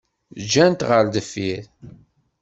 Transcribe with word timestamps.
Ǧǧan-tt 0.43 0.87
ɣer 0.89 1.05
deffir. 1.13 1.63